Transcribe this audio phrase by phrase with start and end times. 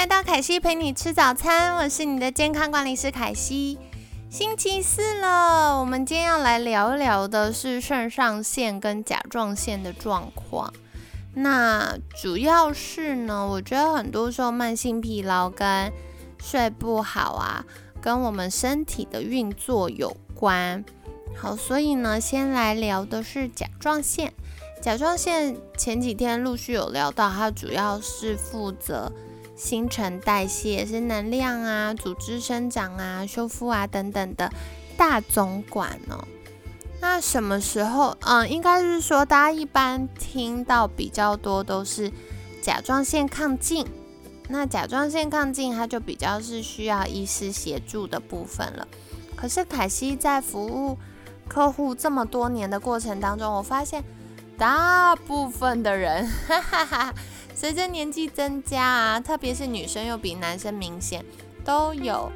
[0.00, 3.78] 来到凯西陪你吃早餐，我是你的健康管理师凯西。
[4.30, 10.72] 星期四了，我们今天要来聊一聊的是肾上腺跟甲状腺的状况。
[11.34, 15.92] 那主要是呢，我觉得很多时候慢性疲劳跟
[16.42, 17.66] 睡不好啊，
[18.00, 20.82] 跟我们身体的运作有关。
[21.36, 24.32] 好，所以呢，先来聊的是甲状腺。
[24.80, 29.12] 甲状腺前几天陆续有聊到，它主要是负责
[29.60, 34.50] 新陈代谢，是能量啊、组织生长啊、修复啊等等的
[34.96, 36.26] 大总管哦。
[36.98, 38.16] 那什么时候？
[38.22, 42.10] 嗯，应该是说，大家一般听到比较多都是
[42.62, 43.86] 甲状腺亢进。
[44.48, 48.88] 那甲状腺亢进，它就比较是需要医师协助的部分了。
[49.36, 50.96] 可是凯西在服务
[51.46, 54.02] 客户这么多年的过程当中，我发现。
[54.58, 57.14] 大部分的人，哈哈哈，
[57.60, 61.22] 随着年纪增加啊，特别是女生又比男生明显，
[61.62, 62.32] 都有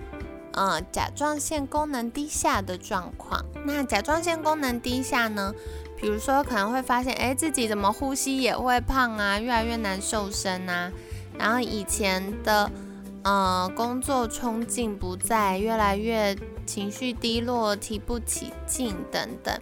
[0.53, 3.43] 嗯甲状腺功能低下的状况。
[3.65, 5.55] 那甲状腺功能低下呢，
[5.99, 10.93] 比如说可能会发现，哎，自己怎么呼吸也会胖啊，越来越难瘦身啊，
[11.39, 12.71] 然后以前的
[13.23, 19.59] 嗯工作冲劲不在，越来越情绪低落，提不起劲等等。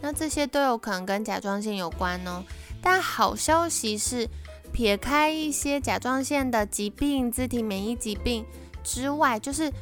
[0.00, 2.44] 那这些都有可能跟甲状腺有关哦。
[2.80, 4.26] 但好消息是，
[4.72, 8.44] 撇开一些甲状腺的疾病、自体免疫疾病
[8.82, 9.72] 之外，就是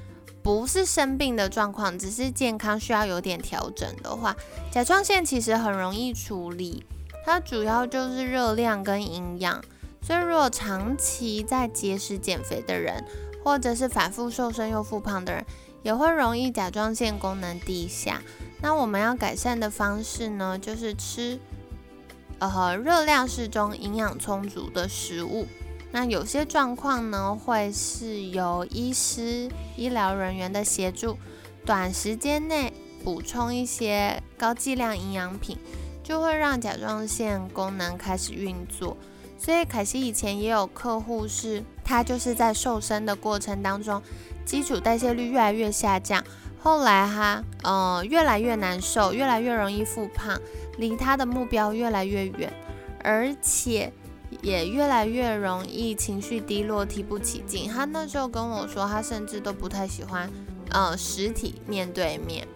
[0.43, 4.37] 不是生病的状况，只是健康需要有点调整的话，
[4.71, 6.85] 甲状腺其实很容易处理。
[7.25, 9.63] 它主要就是热量跟营养。
[10.01, 13.05] 所以如果长期在节食减肥的人，
[13.45, 15.45] 或者是反复瘦身又复胖的人，
[15.83, 18.23] 也会容易甲状腺功能低下。
[18.63, 21.39] 那我们要改善的方式呢，就是吃
[22.39, 25.47] 呃热量适中、营养充足的食物。
[25.91, 31.17] 那有些状况呢，会是由医师、医疗人员的协助，
[31.65, 32.73] 短时间内
[33.03, 35.57] 补充一些高剂量营养品，
[36.05, 38.97] 就会让甲状腺功能开始运作。
[39.39, 44.03] 所以凯西以前也有客户是，他就是在瘦身的过程当中，
[44.45, 46.23] 基础代谢率越来越下降。
[46.61, 50.39] 后来哈，呃，越来越难受，越来越容易复胖，
[50.77, 52.53] 离他的目标越来越远，
[53.03, 53.93] 而且
[54.43, 57.71] 也越来越容易情绪低落，提不起劲。
[57.71, 60.29] 他那时候跟我说，他甚至都不太喜欢，
[60.71, 62.47] 呃，实体面对面，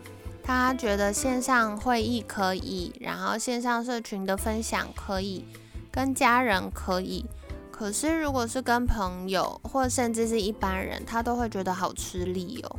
[0.43, 5.45] 他觉得线上会议可以，然后线上社群的分享可以，
[5.91, 7.25] 跟家人可以，
[7.71, 12.77] 可是如果是跟朋友或甚至是一般人，他都会觉得好吃力哦。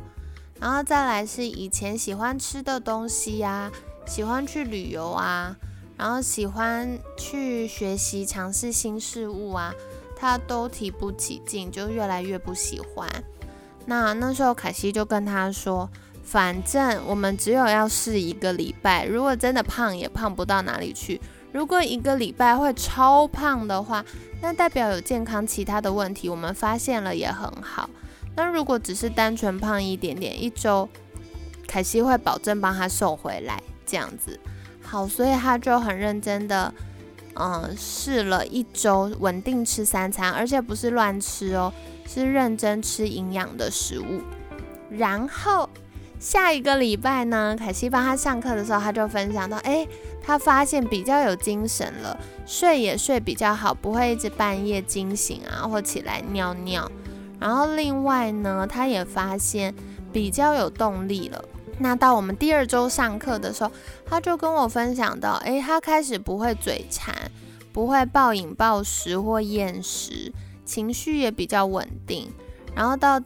[0.60, 3.70] 然后再来是以前喜欢吃的东西呀，
[4.06, 5.56] 喜欢去旅游啊，
[5.96, 9.74] 然后喜欢去学习尝试新事物啊，
[10.16, 13.08] 他都提不起劲，就越来越不喜欢。
[13.86, 15.90] 那那时候凯西就跟他说，
[16.22, 21.20] 反正我们只有要试一个礼拜，如果真的胖也胖不到哪里去。
[21.52, 24.04] 如果一个礼拜会超胖的话，
[24.40, 27.88] 那代表有健康其他的问题，我们发现了也很好。
[28.36, 30.88] 那如果只是单纯胖一点点，一周
[31.66, 34.38] 凯西会保证帮他瘦回来，这样子
[34.82, 36.72] 好，所以他就很认真的，
[37.34, 41.72] 嗯，试了一周，稳定吃三餐，而且不是乱吃哦，
[42.06, 44.20] 是认真吃营养的食物。
[44.90, 45.68] 然后
[46.20, 49.86] 下一个礼拜呢，凯西帮他上课的时候，他就分享到，哎，
[50.22, 56.90] 他发现比较有精神了，睡也睡比较好，不会一直半夜惊醒啊，或起来尿尿。
[57.40, 59.74] 然后另外呢，他也发现
[60.12, 61.44] 比较有动力了。
[61.78, 63.70] 那到我们第二周上课的时候，
[64.06, 67.12] 他就跟我分享到，诶，他开始不会嘴馋，
[67.72, 70.32] 不会暴饮暴食或厌食，
[70.64, 72.30] 情绪也比较稳定。
[72.76, 73.20] 然后到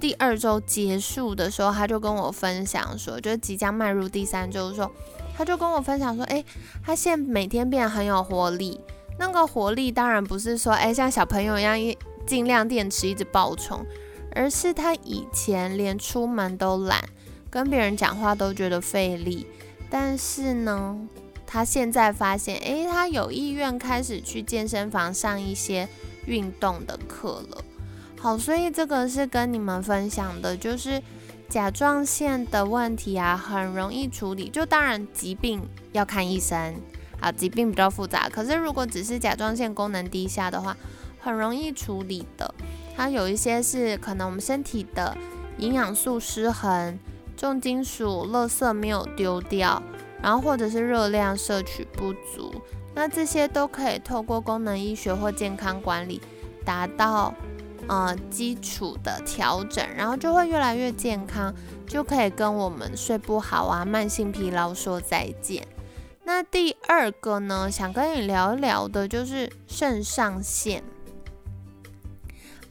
[0.00, 4.90] 第二周结束的时候，他就跟我分享说，就即将迈入第三周的时候，
[5.36, 6.44] 他就跟我分享说，诶，
[6.84, 8.80] 他现在每天变得很有活力。
[9.16, 11.96] 那个活力当然不是说，诶，像小朋友一样一。
[12.26, 13.84] 尽量电池一直爆充，
[14.34, 17.02] 而是他以前连出门都懒，
[17.50, 19.46] 跟别人讲话都觉得费力。
[19.90, 20.98] 但是呢，
[21.46, 25.88] 他现在发现，诶，他有意愿开始去健身房上一些
[26.26, 27.64] 运动的课了。
[28.18, 31.02] 好，所以这个是跟你们分享的，就是
[31.48, 34.48] 甲状腺的问题啊，很容易处理。
[34.48, 35.60] 就当然疾病
[35.90, 36.74] 要看医生，
[37.20, 38.28] 啊，疾病比较复杂。
[38.30, 40.74] 可是如果只是甲状腺功能低下的话，
[41.22, 42.54] 很容易处理的。
[42.96, 45.16] 它有一些是可能我们身体的
[45.58, 46.98] 营养素失衡、
[47.36, 49.82] 重金属、垃圾没有丢掉，
[50.20, 52.52] 然后或者是热量摄取不足，
[52.94, 56.20] 那这些都可以透过功能医学或健康管理
[56.64, 57.32] 达到。
[57.88, 61.52] 呃，基础的调整，然后就会越来越健康，
[61.84, 65.66] 就可以跟我们睡不好啊、慢性疲劳说再见。
[66.22, 70.84] 那第二个呢，想跟你聊一聊的就是肾上腺。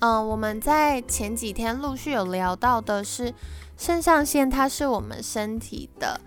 [0.01, 3.33] 嗯，我们在前几天陆续有聊到的是
[3.77, 6.19] 肾上腺，它是我们身体的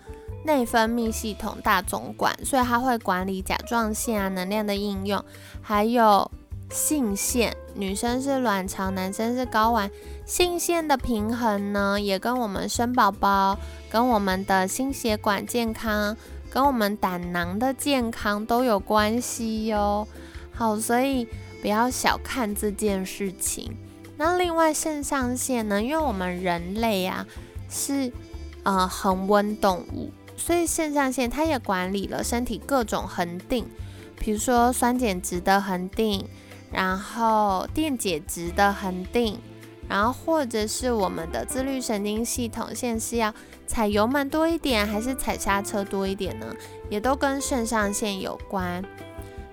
[0.43, 5.23] 内分泌系统大总管，所以它会管理甲状腺啊、能量的应用，
[5.61, 6.29] 还有。
[6.71, 9.89] 性腺，女生是卵巢，男生是睾丸。
[10.25, 13.55] 性腺的平衡呢，也跟我们生宝宝、
[13.87, 16.17] 跟我们的心血管健康、
[16.49, 20.07] 跟我们胆囊的健康都有关系哟。
[20.51, 21.27] 好，所以
[21.61, 23.75] 不要小看这件事情。
[24.17, 27.25] 那另外肾上腺呢，因为我们人类啊
[27.69, 28.11] 是
[28.63, 33.65] 呃恒温动物，所以肾上腺它也管理了身体各种恒定，
[34.17, 36.27] 比如说酸碱值的恒定。
[36.71, 39.39] 然后电解质的恒定，
[39.87, 43.33] 然后或者是我们的自律神经系统，现在是要
[43.65, 46.47] 踩油门多一点，还是踩刹车多一点呢？
[46.89, 48.83] 也都跟肾上腺有关。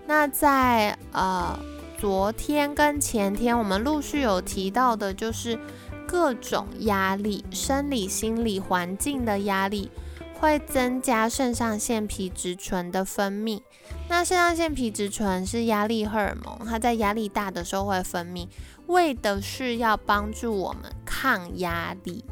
[0.04, 1.56] 那在呃
[2.02, 5.56] 昨天跟前天，我们陆续有提到的，就是
[6.04, 9.88] 各种压力，生理、心理、环境的压力。
[10.34, 13.62] 会增加肾上腺皮质醇的分泌。
[14.08, 18.48] 那肾上腺皮质醇是压力荷尔蒙，它在压力大的时候会分泌，
[18.88, 22.24] 为的是要帮助我们抗压力。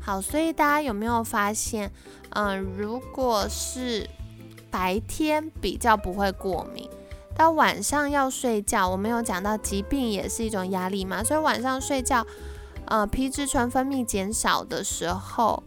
[0.00, 1.92] 好，所以大家有没有发现，
[2.30, 4.10] 嗯，如果是
[4.68, 6.90] 白天比较不会过敏，
[7.36, 12.26] 到晚上要睡觉，我们有讲到疾病也是一种压力嘛，所以晚上睡觉，
[12.86, 15.62] 呃，皮质醇分泌减少的时候。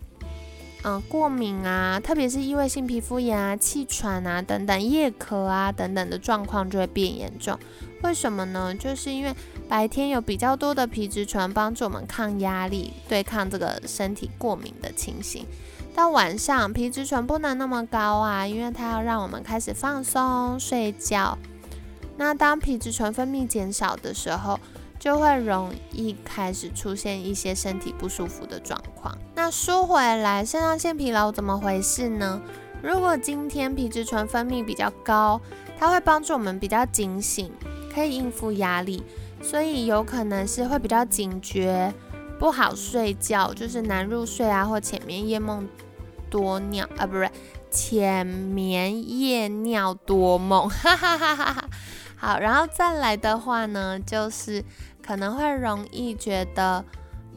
[0.82, 7.60] 嗯，过敏啊，特别是异位性皮肤炎啊、气喘啊等等、夜咳啊等等的状况就会变严重。
[8.02, 8.74] 为什么呢？
[8.74, 9.36] 就是因为
[9.68, 15.46] 白天有比较多的皮质醇帮助我们抗压力、对抗这个身体过敏的情形。
[15.94, 21.38] 到晚上皮质醇不能那么高啊，因为它要让我们开始放松睡觉。
[22.20, 24.60] 那当皮质醇分泌减少的时候，
[25.00, 29.18] 就会容易开始出现一些身体不舒服的状况。
[29.36, 32.42] 那说回来，肾上腺疲劳怎么回事呢？
[32.84, 35.40] 如果今天皮质醇分泌比较高，
[35.80, 37.50] 它会帮助我们比较警醒，
[37.96, 39.02] 可以应付压力，
[39.42, 41.94] 所以有可能是会比较警觉，
[42.38, 45.66] 不好睡觉，就是难入睡啊，或浅眠夜梦
[46.30, 47.32] 多尿啊，不是
[47.72, 51.70] 浅眠夜尿多梦，哈哈哈哈哈。
[52.22, 54.62] 好，然后再来的话呢，就是
[55.02, 56.84] 可能会容易觉得，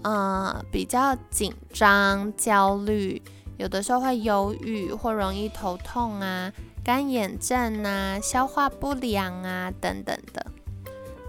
[0.02, 3.22] 呃，比较紧张、焦虑，
[3.58, 6.52] 有的时候会忧郁，或容易头痛啊、
[6.82, 10.44] 干眼症啊、消化不良啊等等的。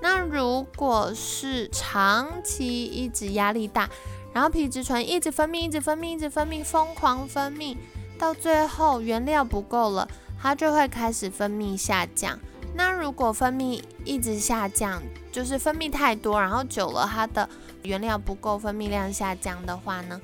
[0.02, 3.88] 那如果是长期一直压力大，
[4.34, 7.78] 然后皮质醇一直分泌、一直分泌、一直分泌、疯狂分泌，
[8.18, 10.08] 到最后原料不够了，
[10.42, 12.40] 它就会开始分泌下降。
[12.76, 15.02] 那如果分泌一直下降，
[15.32, 17.48] 就是分泌太多，然后久了它的
[17.84, 20.20] 原料不够，分泌量下降的话呢，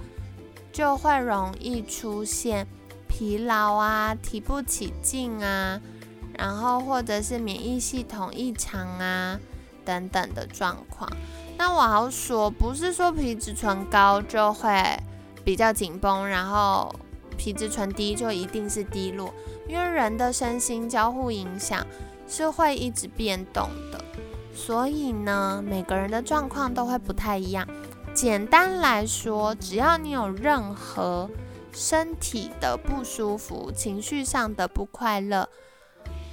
[0.71, 2.65] 就会容易出现
[3.07, 5.79] 疲劳啊、提不起劲啊，
[6.37, 9.39] 然后或者是免疫系统异常啊
[9.85, 11.07] 等等的状况。
[11.55, 14.97] 那我要说，不是说皮质醇高就会
[15.43, 16.91] 比较紧绷，然后
[17.37, 19.31] 皮质醇低就一定是低落，
[19.67, 21.85] 因为人的身心交互影响。
[22.29, 23.99] 是会一直变动的，
[24.53, 27.67] 所以呢，每个人的状况都会不太一样。
[28.13, 31.29] 简单来说，只要你有任何
[31.73, 35.49] 身体的不舒服、情绪上的不快乐，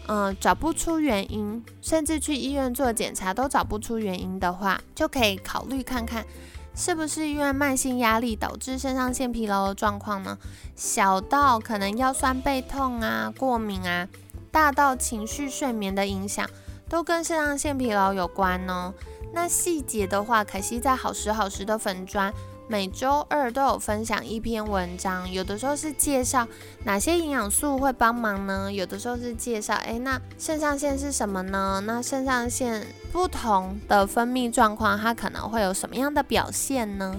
[0.07, 6.27] 嗯，找不出原因，甚至去医院做检查都找不出原因的话，就可以考虑看看，
[6.75, 10.37] 是不是因为慢性压力导致肾上腺疲劳的状况呢？
[10.75, 14.09] 小到可能腰酸背痛啊、过敏啊。
[14.57, 16.49] 大到情绪、睡眠的影响，
[16.89, 18.91] 都跟肾上腺疲劳有关哦。
[19.35, 22.33] 那细节的话，凯西在好时好时的粉砖
[22.67, 26.49] 每周二都有分享一篇文章，有的时候是介绍
[26.85, 28.73] 哪些营养素会帮忙呢？
[28.73, 31.83] 有的时候是介绍，诶，那肾上腺是什么呢？
[31.85, 37.15] 那肾上腺不同的分泌状况，它可能会有什么样的表现呢？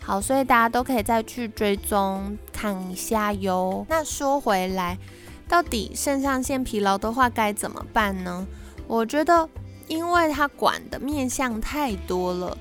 [0.00, 3.84] 好，所以大家都可以再去追踪看一下哟。
[3.88, 4.96] 那说回来，
[5.48, 8.46] 到底肾上腺疲劳的话该怎么办呢？
[8.86, 9.48] 我觉得，
[9.88, 12.56] 因为它管的面向太多了。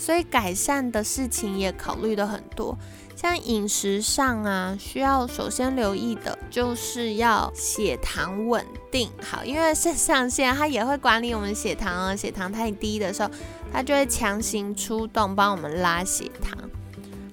[0.00, 2.78] 所以改善的事情也考虑的很多，
[3.16, 13.30] 像饮食上啊，需要首先留意的就是要血糖稳定好，因为肾上腺它也会管理我们血糖啊，血糖太低的时候，
[13.72, 16.67] 它就会强行出动帮我们拉血糖。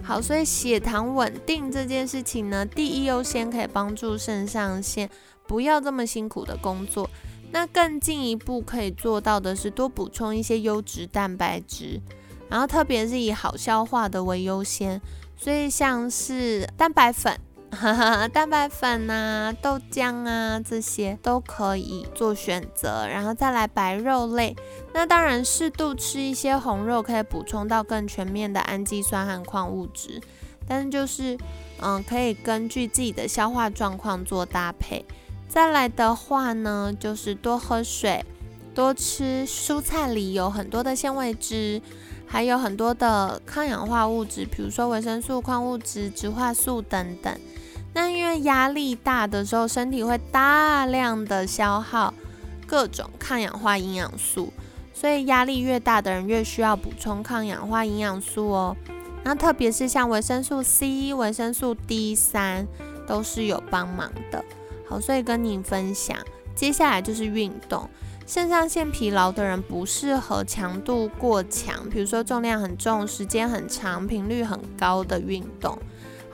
[0.05, 5.09] 好，所以血糖稳定这件事情呢，第一优先可以帮助肾上腺
[5.47, 7.09] 不要这么辛苦的工作。
[7.51, 11.99] 那更进一步可以做到的是多补充一些优质蛋白质。
[12.47, 15.01] 然后特别是以好消化的为优先，
[15.35, 17.35] 所以像是蛋白粉、
[18.33, 23.07] 蛋白粉啊、豆浆啊这些都可以做选择。
[23.07, 24.55] 然后再来白肉类，
[24.93, 30.21] 那当然适度吃一些红肉可以补充到更全面的氨基酸和矿物质，
[30.67, 31.37] 但是就是
[31.81, 35.05] 嗯可以根据自己的消化状况做搭配。
[35.47, 38.25] 再来的话呢，就是多喝水，
[38.73, 41.81] 多吃蔬菜里有很多的纤维质。
[42.27, 47.31] 还有很多的抗氧化物质，比如说维生素、矿物质、植化素等等。
[47.95, 52.13] 那因为压力大的时候，身体会大量的消耗
[52.67, 54.51] 各种抗氧化营养素，
[54.93, 58.75] 所以压力越大的人越需要补充抗氧化营养素哦。
[59.23, 62.67] 那特别是像维生素 C、维生素 D 三
[63.07, 64.43] 都是有帮忙的。
[64.89, 66.17] 好，所以跟你分享，
[66.53, 67.89] 接下来就是运动。
[68.27, 75.79] 肾上腺疲劳的人不适合强度过强，比如说重量很重、时间很长、频率很高的运动。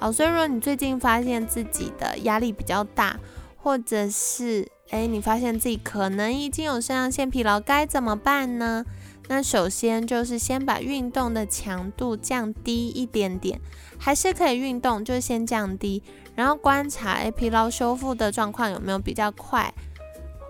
[0.02, 3.20] 好，所以如果你最近发现自己的压力比较大，
[3.56, 8.84] 或者是诶你发现自己可能已经有肾上腺疲劳，该怎么办呢？
[9.28, 13.62] 那首先就是先把运动的强度降低一点点，
[14.00, 16.02] 还是可以运动，就先降低，
[16.34, 19.72] 然后观察诶疲劳修复的状况有没有比较快。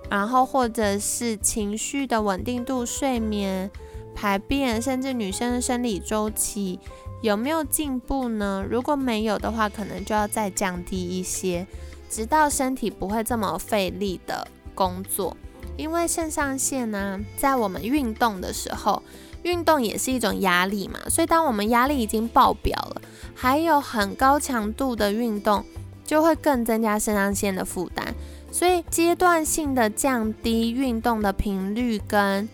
[0.09, 3.69] 然后或者是情绪的稳定度、睡眠、
[4.15, 6.79] 排便，甚至女生的生理周期
[7.21, 8.65] 有没有进步呢？
[8.69, 11.65] 如果没有的话，可能就要再降低一些，
[12.09, 15.37] 直到身体不会这么费力的工作。
[15.77, 19.01] 因为肾上腺呢，在我们运动的时候，
[19.43, 23.01] 运动也是一种压力嘛，所以当我们压力已经爆表了，
[23.35, 25.63] 还有很高强度的运动，
[26.03, 28.13] 就会更增加肾上腺的负担。
[28.51, 32.49] 所以阶段性的降低运动的频率跟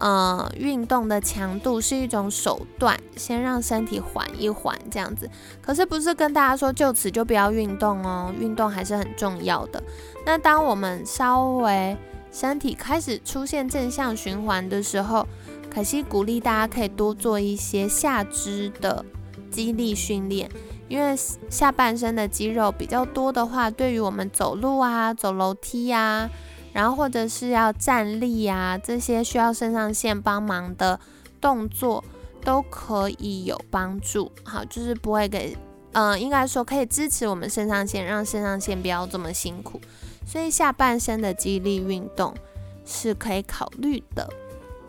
[0.00, 5.30] 呃运动的强度是一种手段，先让身体缓一缓这样子。
[5.62, 9.82] 可是不是跟大家说就此就不要运动哦，运动还是很重要的。
[10.26, 11.96] 那当我们稍微
[12.32, 15.26] 身体开始出现正向循环的时候，
[15.72, 19.04] 可惜鼓励大家可以多做一些下肢的
[19.50, 20.50] 肌力训练。
[20.88, 21.14] 因为
[21.48, 26.28] 下半身的肌肉比较多的话，对于我们走路啊、走楼梯呀，
[26.72, 30.98] 然后或者是要站立呀这些需要肾上腺帮忙的
[31.40, 32.04] 动作，
[32.44, 34.30] 都可以有帮助。
[34.44, 35.56] 好，就是不会给，
[35.92, 39.80] 嗯，应该说可以支持我们肾上腺，让肾上腺不要这么辛苦。
[40.26, 42.32] 所以下半身的肌力运动
[42.84, 44.28] 是可以考虑的。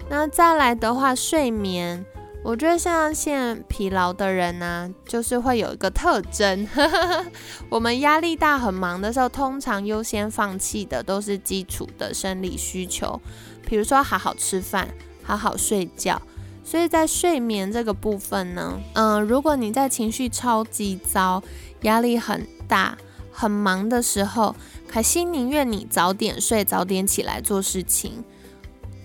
[0.10, 2.06] 那再来的话，睡眠。
[2.44, 6.68] 我觉得肾上腺疲劳的人呢，就是会有一个特征，
[7.70, 13.22] 我们压力大、很忙的时候，通常优先放弃的都是基础的生理需求，
[13.66, 14.88] 比如说好好吃饭、
[15.24, 16.20] 好好睡觉。
[16.64, 21.44] 所以在睡眠这个部分呢，嗯，如果你在情绪超级糟、
[21.82, 22.98] 压力很大、
[23.32, 24.56] 很忙的时候，
[24.88, 28.24] 可心宁愿你早点睡、早点起来做事情，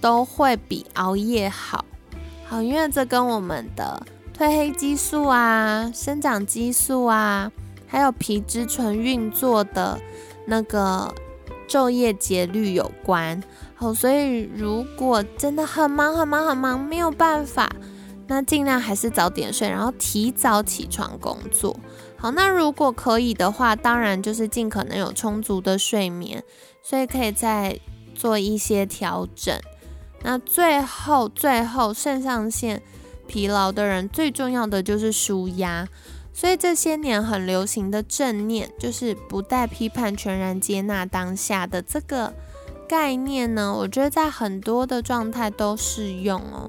[0.00, 1.84] 都会比熬夜好。
[2.48, 4.00] 好，因为这跟我们的
[4.36, 7.50] 褪黑激素啊、生长激素啊，
[7.88, 9.98] 还有皮质醇运作的
[10.46, 11.12] 那个
[11.68, 13.42] 昼夜节律有关。
[13.74, 17.68] 好，所以如果真的很忙、很忙、很忙，没有办法，
[18.28, 21.76] 那尽量还是早点睡，然后提早起床工作。
[22.16, 26.42] 好，那如果可以的话，当然就是尽可能有充足的睡眠，
[26.80, 27.78] 所以可以再
[28.14, 29.60] 做一些调整。
[30.28, 32.82] 那最后，最后肾上腺
[33.28, 35.86] 疲劳的人最重要的就是舒压，
[36.34, 42.34] 所以这些年很流行的正念，就是不带批判、全然接纳当下的这个
[42.88, 46.68] 概念呢，我觉得在很多的状态都适用哦。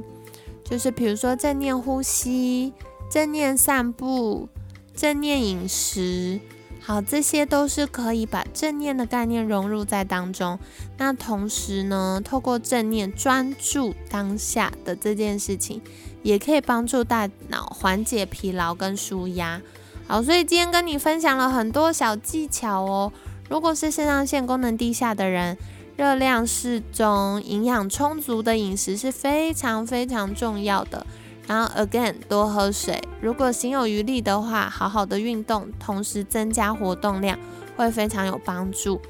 [0.63, 2.71] 就是比如说正念呼吸、
[3.09, 4.47] 正念散步、
[4.95, 6.39] 正念饮食。
[6.87, 10.57] 好，这些都是可以把正念的概念融入在当中。
[10.97, 15.81] 那同时呢，透过正念专注当下的这件事情，
[16.23, 19.61] 也可以帮助大脑缓解疲劳跟舒压。
[20.07, 23.11] 好，所以今天跟你分享了很多小技巧哦。
[23.49, 25.57] 如果是肾上腺功能低下的人，
[25.97, 31.05] 热量适中、营养充足的饮食是非常非常重要的。
[31.47, 33.01] 然后，again，多喝水。
[33.21, 37.39] 如果心有余力的话，好好的运动，同时增加活动量，
[37.75, 39.01] 会非常有帮助。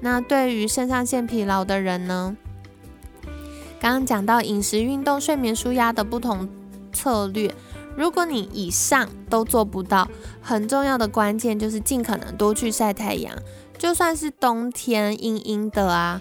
[0.00, 2.36] 那对于肾上腺疲劳的人呢？
[3.80, 6.48] 刚刚讲到饮食、运动、睡眠、舒压的不同
[6.92, 7.54] 策略。
[7.96, 10.06] 如果你以上都做不到，
[10.42, 13.34] 很重要的关键就是尽可能多去晒太阳。
[13.78, 16.20] 就算是冬天阴阴的啊，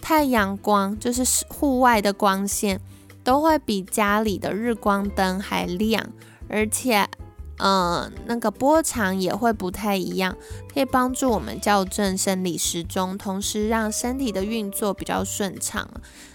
[0.00, 2.80] 太阳光就是户外的光线。
[3.24, 6.06] 都会比家里的日光灯还亮，
[6.46, 7.08] 而且，
[7.56, 10.36] 嗯，那个波长也会不太一样，
[10.72, 15.88] 可以帮助我们校正生理时钟，同时让身体的运作比较顺畅。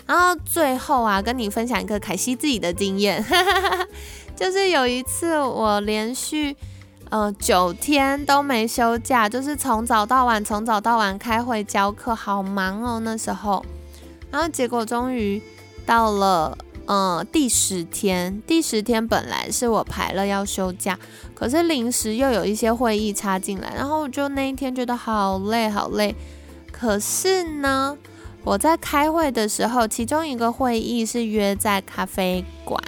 [0.07, 3.23] 然后最后啊，跟你分享一个凯西自己的经验，
[4.35, 6.57] 就是有一次我连续
[7.11, 13.63] 呃九天都没休假，就是从早到晚，从早到晚开会教课，好忙哦那时候。
[14.31, 15.39] 然后结果终于
[15.85, 16.57] 到了。
[16.91, 20.97] 嗯，第十天，第十天本来是我排了要休假，
[21.35, 26.15] 可是临时又有一些会议插进来，然后我就那一天觉得好累好累。
[26.71, 27.95] 可是呢，
[28.43, 32.83] 我在开会的时候，其中一个会议是约在咖啡馆，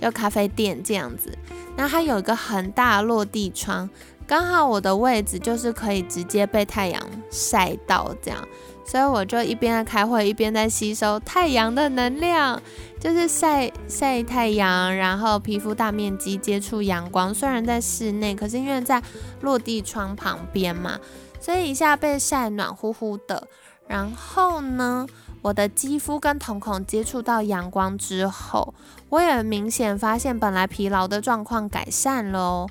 [0.00, 1.36] 就咖啡店这样子，
[1.76, 3.90] 那它有一个很大落地窗，
[4.28, 7.02] 刚好我的位置就是可以直接被太阳
[7.32, 8.46] 晒到这样。
[8.84, 12.60] 所以我就一边在开会，一边在吸收太阳的能量，
[12.98, 17.32] 就是晒晒太阳，然后皮肤大面积接触阳光。
[17.32, 19.00] 虽然在室内，可是因为在
[19.42, 20.98] 落地窗旁边嘛，
[21.40, 23.46] 所以一下被晒暖乎乎的。
[23.86, 25.06] 然后呢，
[25.42, 28.74] 我的肌肤跟瞳孔接触到阳光之后，
[29.08, 32.66] 我也明显发现本来疲劳的状况改善了。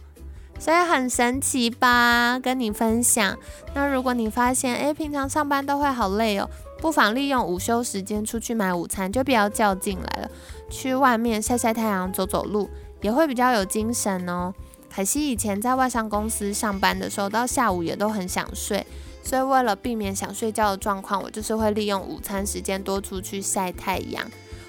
[0.59, 3.35] 所以很神奇吧，跟你分享。
[3.73, 10.29] 那如果你发现，诶，平常上班都会好累哦，不妨利用午休时间出去买午餐，就不要叫进来了，
[10.69, 12.69] 去外面晒晒太阳、走走路，
[13.01, 14.53] 也会比较有精神哦。
[14.93, 18.85] 可惜以前在外商公司上班的时候，到下午也都很想睡，
[19.23, 24.25] 所以为了避免想睡觉的状况，我就是会利用午餐时间多出去晒太阳。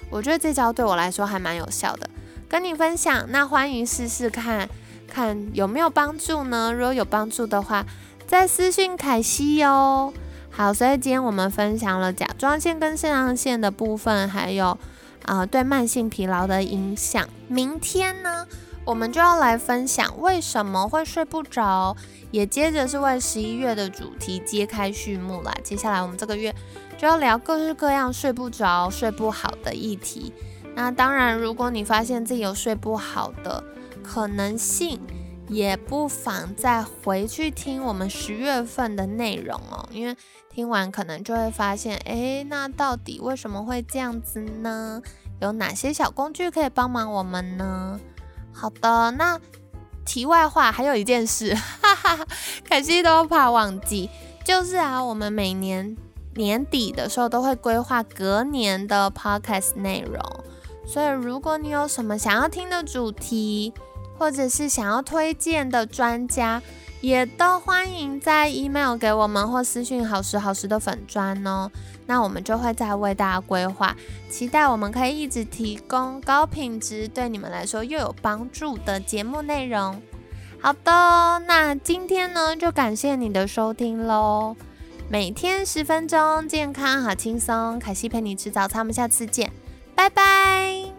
[0.08, 2.08] 我觉得这招对我来说还蛮有效的，
[2.48, 3.26] 跟你分享。
[3.30, 4.68] 那欢迎试试看。
[5.10, 6.72] 看有没有帮助呢？
[6.72, 7.84] 如果有帮助的话，
[8.26, 10.14] 再私信凯西哟。
[10.50, 14.78] 好，所以今天我们分享了甲状腺跟肾上腺的部分，还有
[15.24, 17.28] 啊对慢性疲劳的影响。
[17.48, 18.46] 明天呢，
[18.84, 21.96] 我们就要来分享为什么会睡不着，
[22.30, 25.54] 也接着是为十一月的主题揭开序幕啦。
[25.62, 26.54] 接下来我们这个月
[26.96, 30.32] 就要聊各式各样睡不着、睡不好的议题。
[30.74, 33.62] 那当然，如果你发现自己有睡不好的，
[34.02, 35.00] 可能性
[35.48, 40.16] 也不妨再回去听我们十月份的内容哦，因为
[40.52, 45.00] 听完可能就会发现，哎，那到底为什么会这样子呢？
[45.40, 47.98] 有哪些小工具可以帮忙我们呢？
[48.52, 49.40] 好的，那
[50.04, 52.26] 题外话还有一件事，哈哈，
[52.68, 54.10] 可惜都怕忘记，
[54.44, 55.96] 就是啊，我们每年
[56.34, 60.20] 年底的时候都会规划隔年的 podcast 内容，
[60.86, 63.72] 所以如果你有什么想要听的主题，
[64.20, 66.60] 或者是想要推荐的专家，
[67.00, 71.70] 也都欢迎在 email 给我们或私讯好时好时的粉砖哦。
[72.04, 73.96] 那我们就会再为大家规划，
[74.28, 80.02] 期待我们可以一直提供高品质，对你们来说又有帮助的节目内容。
[80.60, 84.54] 好的，那今天呢就感谢你的收听喽。
[85.08, 89.50] 每天十分钟，健康好轻松，凯西陪你吃早餐，我们下次见，
[89.94, 90.89] 拜拜。